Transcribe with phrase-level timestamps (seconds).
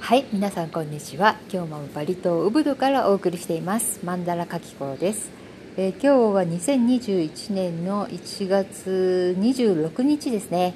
[0.00, 1.36] はい皆さんこんにちは。
[1.52, 4.00] 今日もバリ島ウブドからお送りしています。
[4.02, 5.30] マンダラカキコです、
[5.76, 10.74] えー、今日は2021年の1月26日ですね、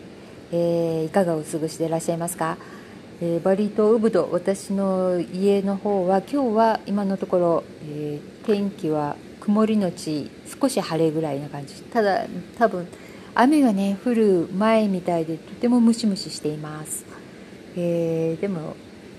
[0.52, 2.58] えー、いかがお過ごしでいらっしゃいますか、
[3.21, 10.30] えー、バリ島ウブド私の家の方は今日は今のところ、え天気は曇りのち
[10.61, 11.75] 少し晴れぐらいな感じ。
[11.82, 12.27] ただ
[12.59, 12.86] 多分
[13.34, 17.04] 雨がね降る前みたいでとてもムシムシしています、
[17.75, 18.77] えー、でも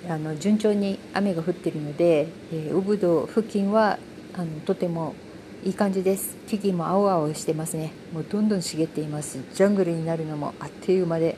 [0.09, 3.97] あの順調に雨が降っているので、えー、ウブド付近は
[4.33, 5.15] あのとても
[5.63, 6.37] いい感じです。
[6.47, 7.91] 木々も青々してますね。
[8.13, 9.39] もうどんどん茂っています。
[9.53, 11.37] ジャングルになるのもあっという間で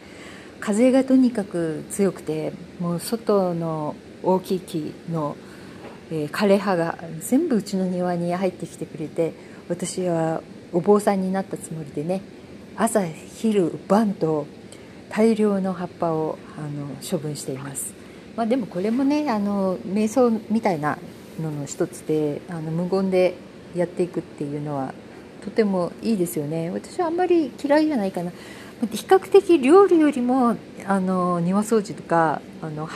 [0.59, 5.37] 風がとにかく強くてもう外の大きい木の、
[6.11, 9.33] えー、枯れ葉が全部うちの庭に入ってきてくれて
[9.69, 10.41] 私は
[10.73, 12.21] お坊さんになったつもりでね
[12.75, 14.45] 朝昼晩と
[15.09, 17.93] 大量の葉っぱをあの処分しています、
[18.37, 20.97] まあ、でもこれもねあの瞑想みたいな
[21.41, 23.35] のの一つであの無言で
[23.75, 24.93] やっていくっていうのは
[25.43, 26.69] とてもいいですよね。
[26.69, 28.31] 私はあんまり嫌いじゃないかな。
[28.91, 32.87] 比較的料理よりもあの庭掃除とかあの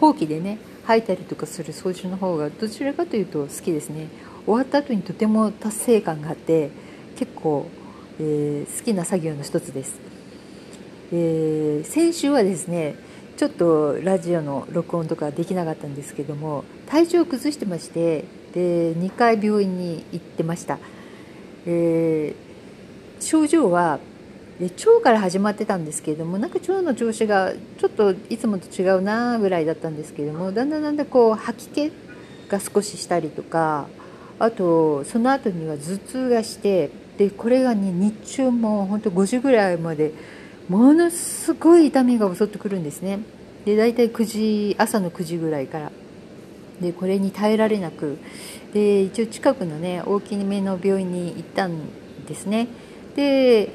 [0.00, 4.08] ほうきでね吐いたりとかする掃除の方がどちらかというと好きですね。
[4.46, 6.70] 終わった後にとても達成感があって
[7.16, 7.68] 結構
[8.20, 9.98] えー、好きな作業の一つです、
[11.12, 12.94] えー、先週はですね
[13.36, 20.78] ちょっとラジオの録音とかできなかったんですけども体調を崩してましてで2回病院に行ってました、
[21.66, 23.98] えー、症状は
[24.60, 31.92] 腸から始まってたんですけれどもなんか腸の調子がちょっといつもと違うなぐらいだったんですけれどもだんだんだんだんこう吐き気
[32.48, 33.88] が少ししたりとか
[34.38, 40.12] あとその後には頭痛がしてでこれがね日中も本当5時ぐらいまで
[40.68, 43.18] ものすごい痛みが襲ってくるんですね。
[43.64, 45.92] で大体9時朝の9時ぐらいから。
[46.80, 48.18] でこれに耐えられなく。
[48.72, 51.78] で一応近くのね大きめの病院に行ったん
[52.26, 52.66] ですね。
[53.14, 53.70] で、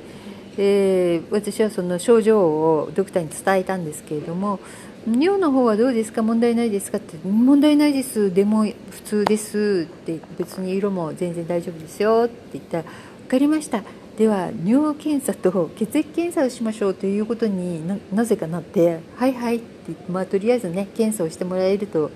[0.58, 4.60] えー、私はその症状をドクターに伝えたんですけれども
[5.08, 6.22] 尿の方はどうですか？
[6.22, 6.98] 問題ないですか？
[6.98, 8.34] って問題ないです。
[8.34, 9.88] でも普通です。
[9.90, 12.24] って別に色も全然大丈夫ですよ。
[12.26, 12.84] って言ったら
[13.30, 13.84] かりました。
[14.18, 17.82] では尿検査と血液検査をしましょうということに
[18.12, 22.12] なぜかなってはいはいって、まあ、とりあえずね検査をしてもらえると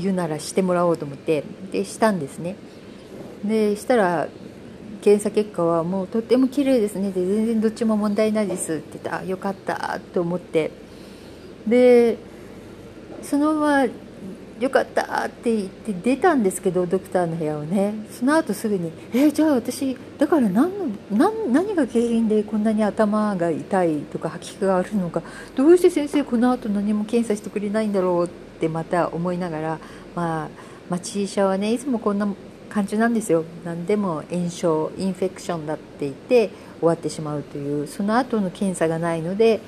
[0.00, 2.54] 言うならしてもらおうと思ってでしたんですね。
[3.42, 4.28] でしたら
[5.02, 7.10] 検査結果はもうとっても綺麗ですね。
[7.10, 10.70] で全然どっちも問題ないですって言ってあよかったと思って。
[11.66, 12.16] で
[13.22, 13.92] そのまま
[14.60, 17.94] よかったって言って出たんですけどドクターの部屋をね。
[18.10, 20.70] その後すぐに「えー、じゃあ私だから何
[21.10, 25.22] 何何が原因でこんなに頭が痛いとか吐き気があるのか
[25.56, 28.28] どうして先生この後何も検査してくれないんだろうっ
[28.60, 29.78] てまた思いながら
[30.14, 30.48] まあ
[30.88, 32.28] 町医者はねいつもこんな
[32.68, 33.44] 感じなんですよ。
[33.64, 36.50] 何でも炎症インフェクションだって言って
[36.80, 39.60] 終わってしまうというその後の検査がないので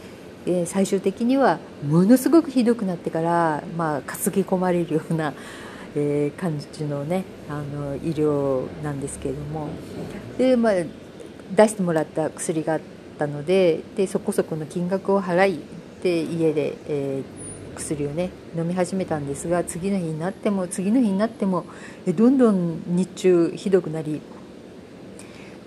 [0.46, 5.34] えー、最終的にはものすごくひどくなってから、まあ、担ぎ込まれるような、
[5.94, 9.68] えー、感じのねあの医療なんですけれども。
[10.38, 10.74] で、まあ、
[11.54, 12.80] 出してもらった薬があっ
[13.18, 15.60] たのででそこそこの金額を払い
[16.02, 21.64] で家で、えー、薬をね飲み始めたんですが次の日になっても次の日になっても
[22.06, 24.20] どんどん日中ひどくなり。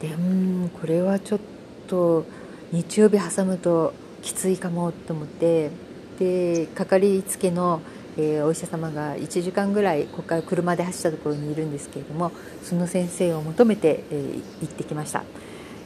[0.01, 1.39] でうんこれはちょっ
[1.87, 2.25] と
[2.71, 5.71] 日曜日挟むときついかもと思って
[6.19, 7.81] でかかりつけの、
[8.17, 12.31] えー、お医者様が1時間ぐらいここから車で走ったところにいるんですけれども
[12.63, 15.23] その先生を求めて、えー、行ってきました。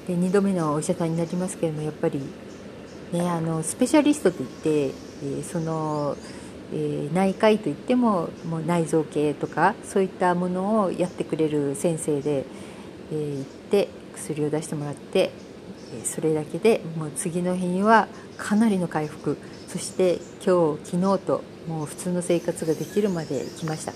[0.08, 2.20] で2度目のお医者さんになりますけれどもやっぱり、
[3.14, 6.18] ね、あのスペシャリストといって、えー、その、
[6.74, 12.46] え内科医といってももう内臓系とかそういったものをやってくれる先生で、
[13.12, 15.32] え行って薬を出してもらって
[16.04, 19.38] それだけでもう次の日にはかなりの回復。
[19.68, 23.94] そして今日昨日ともう普通の生活ができるまで来ました。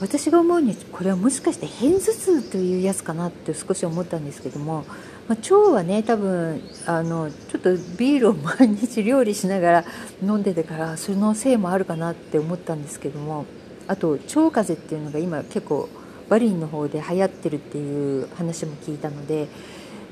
[0.00, 4.84] 私が思うにこれはもしかして片頭痛というやつかなって少し思ったんですけども、
[5.28, 9.84] まあ、腸はね多分あのちょっとビールを毎日料理しながら
[10.22, 13.44] 飲んでてからそのせいもあるかなって思ったんですけども
[13.88, 15.88] あと腸風邪っていうのが今結構
[16.30, 19.48] バリンの方で流行ってるっていう話も聞いたので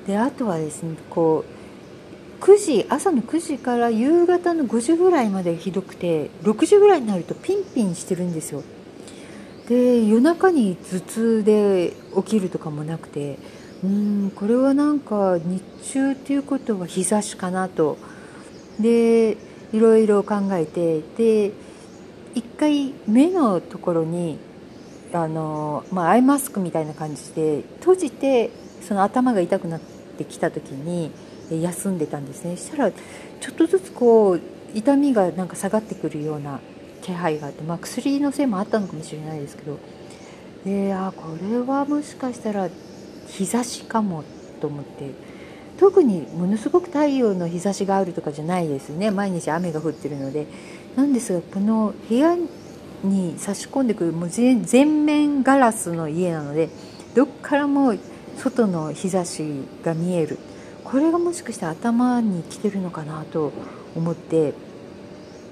[0.08, 1.44] であとはですねこ
[2.40, 8.62] う9時朝の9時から夕方の5時ぐらいまでひどくて6時ぐらいになるとピンピンしてるんですよ。
[9.68, 13.36] で夜中に頭痛で起きるとかもなくて
[13.84, 15.62] うんこれはなんか日
[15.92, 17.98] 中っていうことは日差しかなと。
[18.80, 19.36] で
[19.74, 21.52] いろいろ考えてで
[22.34, 24.38] 一回目のところに
[25.12, 28.50] あの、まあ、アイマスクみたいな感じで閉じて
[28.80, 31.10] その頭が痛くなってきた時に
[31.50, 32.56] 休んでたんですね。
[32.56, 34.40] したらちょっとずつこう
[34.74, 36.60] 痛みがなんか下がってくるような
[37.02, 39.78] 気配があって、まあ、薬のせいもあったのかもしれないですけど
[40.64, 42.68] であこれはもしかしたら
[43.28, 44.24] 日差しかも
[44.60, 45.12] と思って
[45.78, 49.12] 特にものすごく太陽の日差しがあるとかじゃないですね。
[49.12, 50.46] 毎日雨が降ってるので。
[50.98, 52.36] なんですがこの部屋
[53.04, 56.70] に差し込んでくるもう全面ガラスの家なので
[57.14, 57.94] どっからも
[58.38, 59.44] 外の日差し
[59.84, 60.38] が見える。
[60.84, 63.52] これがもしかして頭に来てるのかなと
[63.94, 64.54] 思って。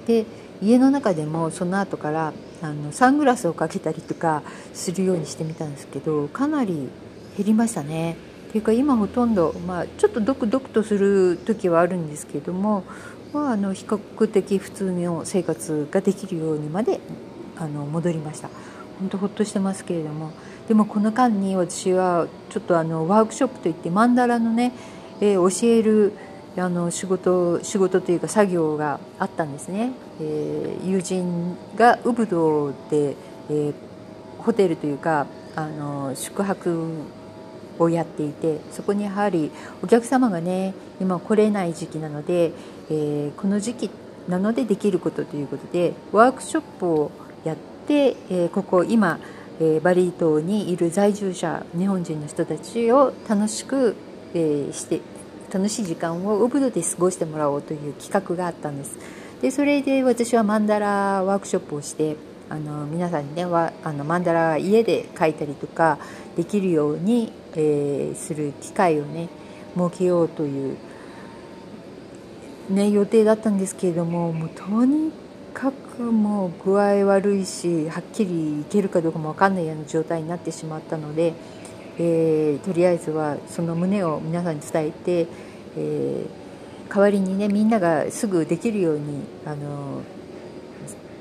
[0.07, 0.25] で
[0.61, 4.41] 家の中でもその後からあのサングラスをかけたりとか
[4.73, 6.89] するようにしてみたんですけどかなり
[7.37, 8.17] 減りましたね。
[8.49, 12.85] っていうか今ほとんど、まあ、ちょっとドクドクとする時はあるんですけども、
[13.33, 17.01] まあ、あの比較的普通の生活ができるようにまで
[17.57, 18.49] あの戻りました。
[18.99, 20.31] 本当ほっとしてますけれども。
[20.67, 24.73] でもこの間に私はちょっとあのワークショップといって曼荼羅のね、
[25.21, 26.13] えー、教える
[26.57, 33.15] あの仕事仕事というか作業があったんですね、えー、友人がウブドで、
[33.49, 33.73] えー、
[34.39, 36.87] ホテルというかあの宿泊
[37.79, 39.51] をやっていてそこにやはり
[39.83, 42.51] お客様がね今来れない時期なので、
[42.89, 43.91] えー、この時期
[44.27, 47.11] なのでできることということでワークショップを
[47.45, 49.19] やって、えー、ここ今、
[49.59, 53.95] えー、バリ島にいる在住者日本人の人たちを楽しく、
[54.33, 55.01] えー、して
[55.51, 58.97] 楽しい時間をウブドで過ごしてもらおうという企画があったんです。
[59.41, 62.15] でそれで私はマンダラワークショップをして
[62.49, 65.99] あの皆さんにねあのマンダラ家で描いたりとか
[66.35, 69.29] できるように、えー、する機会をね
[69.75, 70.77] 設けようという、
[72.69, 75.11] ね、予定だったんですけれどももうとに
[75.53, 81.33] かくもう具合悪いしはっきりいけるかどうかも分かんないような状態になってしまったので、
[81.97, 85.27] えー、とりあえずはその旨を皆さんに伝えて、
[85.75, 90.03] えー、代わりにねみんながすぐできるようにあの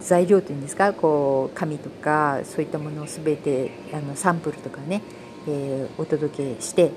[0.01, 5.03] 材料というんですかこう紙とかそういったものを全てあのサンプルとかね、
[5.49, 6.93] えー、お届けして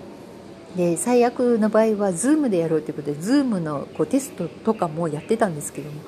[0.75, 6.01] で最悪の場合は Zoom でやろうということで Zoom のこうテストとかもやってたんですけども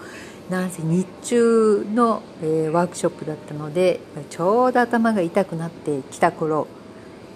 [0.51, 6.67] なんせ日中の、え、ワークショップだったのでちょうど頭が痛くなってきた頃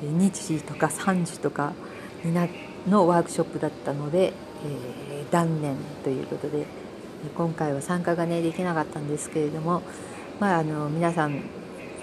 [0.04, 1.72] 2時とか3時とか
[2.26, 2.50] にな
[2.86, 4.34] のワークショップだったので、
[5.10, 6.66] え、断念ということで
[7.38, 9.82] 今回は参加がねできなかったんですけれども、
[10.42, 11.42] まあ、あの皆さん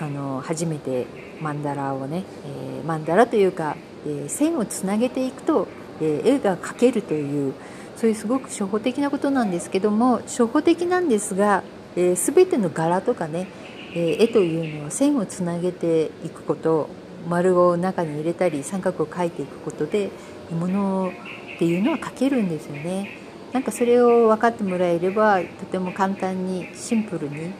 [0.00, 1.06] あの初めて
[1.42, 3.76] マンダラをね、えー、マンダラというか、
[4.06, 5.68] えー、線をつなげていくと、
[6.00, 7.52] えー、絵が描けるという
[8.02, 11.62] そういうすごく初歩的なことなんですけども初歩的なんですが、
[11.94, 13.46] えー、全ての柄とかね、
[13.94, 16.88] えー、絵というのは線をつなげていくこと
[17.28, 20.10] 丸を中に入れたり三角を描いていくことで
[20.50, 21.12] もの
[21.54, 23.08] っていうのは描けるんですよね。
[23.52, 27.52] なんかそれを分かってもらえればとても簡単にシンプルに、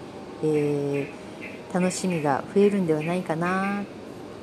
[0.42, 3.84] えー、楽しみが増えるんではないかなっ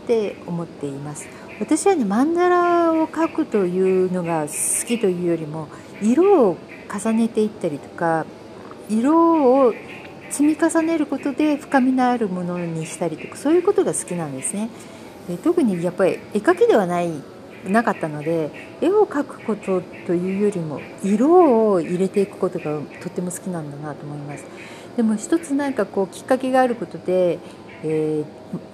[0.07, 1.49] て思っています。
[1.60, 5.68] 私はね曼荼羅を描くというのが好きというよりも
[6.02, 6.58] 色を
[6.92, 8.26] 重ねていったりとか
[8.90, 9.74] 色を
[10.30, 14.70] 積み重ねることで深みのあるものにしたりとかそういうことが好きなんですね。
[15.44, 17.12] 特にやっぱり絵描きではない
[17.66, 18.50] なかったので
[18.82, 24.46] 絵を描くことというよりも色を入れていくことがとっても好きなんだなと思います
[24.98, 27.39] でも一つなんかこうきっかけがあることで、
[27.83, 28.25] えー、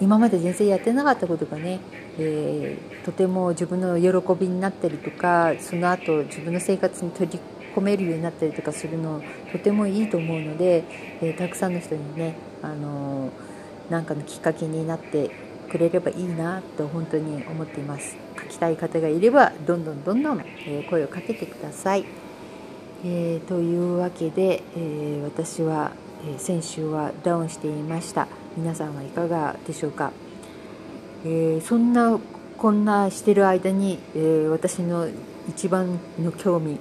[0.01, 1.79] 今まで全然やってなかったことがね、
[2.17, 7.39] えー、とても自分の喜びになったりとかその後自分の生活に取り
[7.75, 9.21] 込めるようになったりとかするの
[9.51, 10.83] とてもいいと思うので、
[11.21, 13.29] えー、たくさんの人にね、あの
[13.89, 15.29] なんかのきっかけになって
[15.69, 18.15] くれればいいなと本当に思っています。
[18.39, 22.05] 書きたい方がいればどんどんどんどん、え声をかけてください。
[23.03, 25.91] え、というわけで、え、私は、
[26.37, 28.27] 先週はダウンしていました。
[28.57, 30.11] 皆さんはいかがでしょうか、
[31.25, 32.19] えそんな
[32.57, 35.07] こんなしてる間に、え私の
[35.49, 36.79] 一番の興味、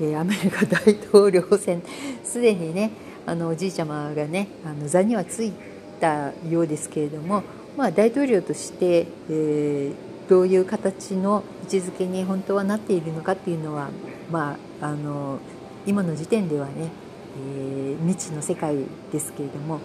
[0.00, 1.82] えアメリカ大統領選
[2.22, 2.90] すでにね
[3.26, 5.52] あのおじいちゃまがねあの座にはつい
[6.00, 7.42] たようですけれども、
[7.76, 9.92] まあ、大統領として、え
[10.28, 13.90] どういう形の位置づけに本当はなっているのかっていうのは、
[14.30, 15.40] まあ、あの
[15.86, 16.92] 今の時点ではね、
[17.36, 18.76] えー、未知の世界
[19.12, 19.80] ですけれども、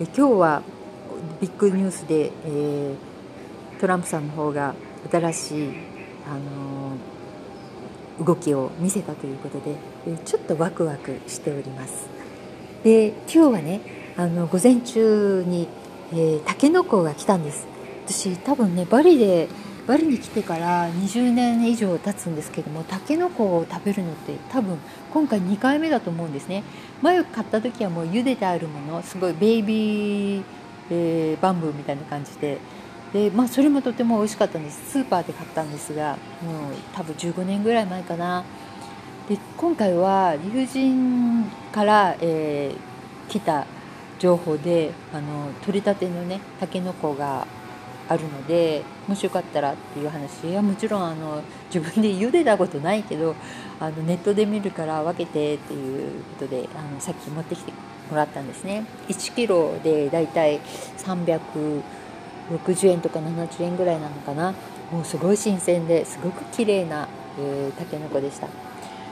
[0.00, 0.62] え今日は
[1.40, 4.74] ビッグニュースで、えー、トランプさんの方が
[5.10, 5.70] 新しい、
[6.26, 6.38] あ
[8.20, 9.76] の動きを見せたということで、
[10.06, 12.18] えちょっとワクワクしております。
[12.82, 13.80] で今日はね
[14.16, 15.68] あの午前中に、
[16.12, 17.66] えー、タケノコが来たんです
[18.06, 19.48] 私多分ねバリで
[19.88, 24.76] バリに来てから20年以上経つんですけどもタケノコを食べるのって多分
[25.14, 26.62] 今回2回目だと思うんですね。
[27.00, 30.42] 前買った時はもう茹でてあるものすごいベイビー、
[30.90, 32.58] えー、バンブーみたいな感じで。
[33.14, 34.90] で、まあ、それもとても美味しかったんです。
[34.90, 38.44] スーパーで買ったんですがもう多分15年ぐらい前かな。
[39.26, 43.64] で今回は友人から、えー、来た
[44.18, 47.46] 情報であの取りたてのねたけのこが
[48.08, 50.48] あるのでもしよかったらっていう話。
[50.48, 53.34] いやもちろんあの自分で茹でたことないけど
[53.78, 57.72] あのネットで見るから分けてっていうことであのさっき持ってきて
[58.10, 58.84] もらったんですね。
[59.08, 60.60] 1キロでだいたい
[60.98, 61.82] 360
[62.88, 64.54] 円とか70円ぐらいなのかな。
[64.90, 68.48] もうすごい新鮮ですごく綺麗な、えー、たけのこでした。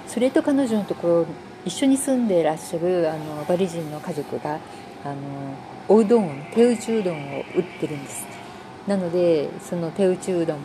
[0.07, 1.27] それと彼女のところ
[1.67, 4.59] 一緒に住んでいらっしゃるあのバリ人の家族が
[5.05, 5.15] あの
[5.89, 8.25] おうどんを手打ちうどんを売ってるんです。
[8.87, 10.59] なのでその手打ちうどん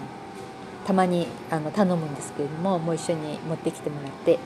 [0.86, 4.40] たまにあの頼むんですけれどももう一緒に持ってきてもらって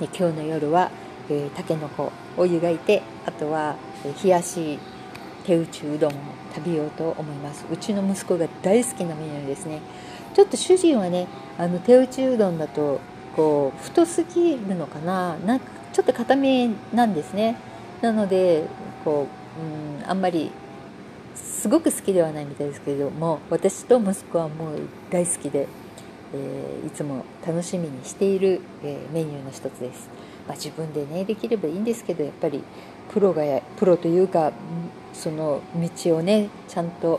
[0.00, 0.90] で今日の夜は、
[1.28, 4.78] えー、たけのこを湯がいてあとは、えー、冷やし
[5.44, 6.14] 手打ちうどんを
[6.54, 7.64] 食べようと思います。
[7.70, 9.80] うちの息子が大好きなメニューですね。
[10.34, 11.26] ちょっと主人はね
[11.58, 13.00] あの手打ちうどんだと
[13.36, 15.36] こう太すぎるのかな？
[15.44, 17.56] なんかちょっと固めなんですね。
[18.00, 18.64] なので
[19.04, 19.28] こ
[19.98, 20.50] う、うん、あんまり
[21.64, 25.66] すごく好きではないみたいですけれども私と息子はもう大好きで、
[26.34, 30.10] えー、いつも楽しみにしている、えー、メニューの一つです、
[30.46, 32.62] まあ、自分でねできればいいんですけどやっぱり
[33.10, 34.52] プロがプロというか
[35.14, 37.18] その道をねちゃんと、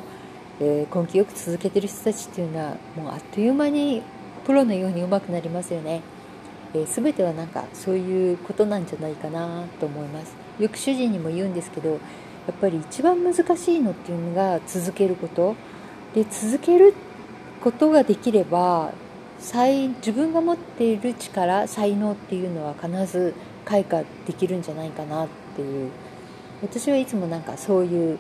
[0.60, 4.04] えー、根気よく続けてる人たちっていうのはもうあっという間に
[4.46, 6.04] プロのように上手くなりますよね、
[6.76, 10.36] えー、全てはなんかそういうことなんじゃないかなと思います。
[10.60, 12.00] よく主人にも言うんですけど
[12.48, 15.56] やっぱり一番難しいのっていうのが続けること。
[16.14, 16.94] で続ける
[17.62, 18.92] ことができれば
[19.38, 23.34] 自分が持っている力才能っていうのは必ず
[23.66, 25.92] 開花できるんじゃないかなっていう。
[26.62, 28.18] 私はいつもなんかそういう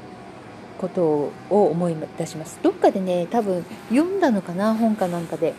[0.77, 2.59] ことを思い出します。
[2.61, 5.53] どっかでね多分読んだのかな本かなんかで。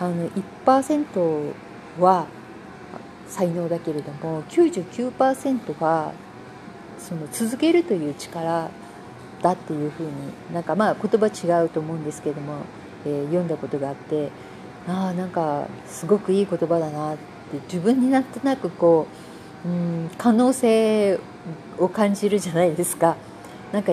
[0.00, 0.30] あの
[0.64, 1.52] 1%
[1.98, 2.26] は
[3.28, 6.14] 才能だけれども99%は
[7.00, 8.70] その続けるという力
[9.42, 10.12] だっていうふうに
[10.52, 12.58] なんかまあ言葉違うと思うんですけども、
[13.06, 14.30] えー、読んだことがあって
[14.86, 17.22] ああなんかすごくいい言葉だなって
[17.64, 19.06] 自分になんとなくこ
[19.64, 21.18] う、うん、可能性
[21.78, 23.16] を感じるじゃないですか。
[23.72, 23.92] なんか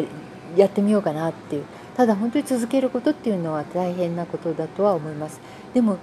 [0.55, 1.65] やってみようかなっていう。
[1.95, 5.41] ただ本当に続けることっていうのは大変なことだとは思います。
[5.73, 5.97] でも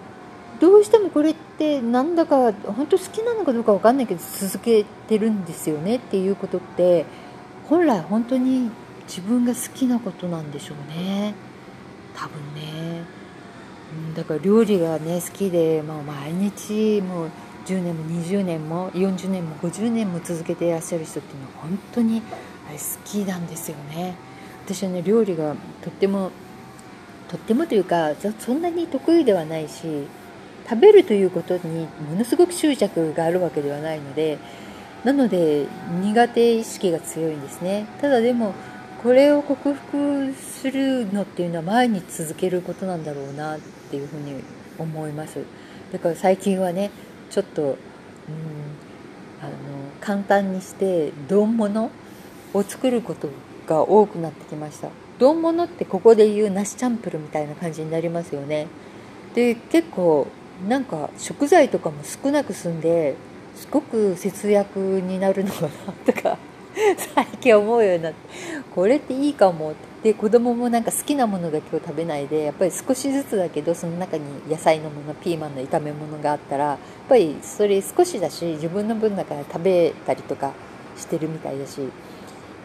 [0.61, 7.07] どうしてもこれってなんだか本当好きなのかどうか分かんないけど続けてるんですよねっていうことって
[7.69, 8.71] 本来本当に
[9.07, 11.35] 自分が好きなことなんでしょうね。
[12.17, 13.05] 多分ね。
[14.17, 17.31] だから料理がね好きで、まあ、毎日もう
[17.67, 22.23] 10年も20年も40年も50年も続けていらっしゃる人っていうのは本当に
[22.69, 24.17] あれ好きなんですよね。
[24.65, 26.31] 私はね料理がとっても
[27.29, 30.07] とってもというかそんなに得意ではないし
[30.69, 34.39] 食べるということにものすごく執着があるわけではないので
[35.05, 35.67] なので
[36.01, 37.87] 苦手意識が強いんですね。
[38.01, 38.55] ただでも
[39.03, 44.43] これを克服するのっていうのは前に続けることなんだろうなっていうふうに
[44.79, 45.41] 思います。
[45.93, 46.91] だから最近はね
[47.29, 47.71] ちょっと、うん、
[49.43, 49.53] あの
[50.01, 51.91] 簡単にして丼物
[52.55, 53.29] を作ること
[53.67, 54.89] が多くなってきました。
[55.19, 58.69] 丼物ってここで言う梨チャンプルみたいな感じになりますよね。
[59.35, 60.29] で結構
[60.69, 63.17] なんか食材とかも少なく済んで
[63.57, 65.69] すごく節約になるのかな
[66.05, 66.39] とか
[67.15, 68.19] 最近思うようになって
[68.75, 69.95] これっていいかもって。
[70.13, 80.53] 子供もなんか好きなものだけを食べないでやっぱり少しずつだけどその中に野菜のものピーマンの炒め物があったらやっぱりそれ少しだし自分の分だから食べたりとか
[80.95, 81.81] してるみたいだし。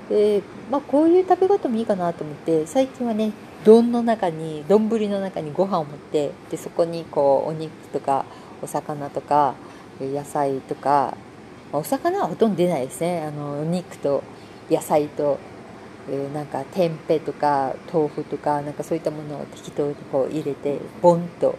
[0.09, 0.41] で、
[0.71, 3.31] まあ、こういう食べ方もいいかなと思って最近はね
[3.63, 8.25] 丼の中に丼の中にご飯を持ってでそこにこうお肉とか
[8.61, 9.55] お魚とか
[9.99, 11.17] 野菜とか
[11.71, 14.23] お魚はほとんど出ないですねあのお肉と
[14.69, 15.39] 野菜と、
[16.09, 21.57] えー、なんか天ぺとか豆腐とかなんかそういったものを適当にこう入れてボンと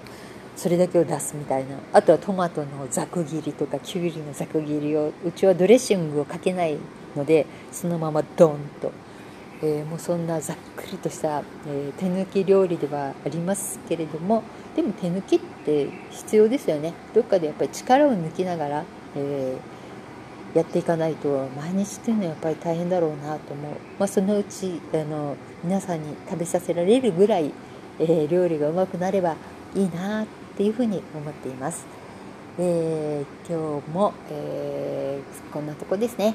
[0.57, 6.77] それだけを出すみたいなあとはトマトのざく切りとかきゅうりのざく切りをうちはドレッシングをかけない
[7.17, 8.93] のでそのままドンと。
[9.63, 14.43] えー、もうそんなざっくりとした、えー、手抜き料理ではありますけれども
[14.75, 16.95] でも手抜きって必要ですよね。
[17.15, 18.85] どっかでやっぱり力を抜きながら、
[19.17, 19.81] えー
[20.55, 27.53] やっていかないと毎日っていうのはやっぱり大変だろうなと思う、まあ、そのうちあの皆さんに食べさせられるぐらい、
[27.99, 29.37] え、料理がうまくなれば
[29.75, 30.27] いいなっ
[30.57, 31.87] ていうふうに思っています、
[32.59, 36.35] え、今日も、えー、こんなとこですね、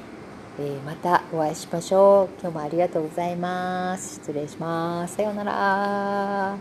[0.58, 2.42] えまたお会いしましょう。
[2.42, 4.16] 今日もありがとうございます。
[4.16, 5.16] 失礼します。
[5.16, 6.58] さようなら。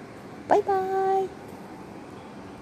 [0.48, 1.43] バイバイ。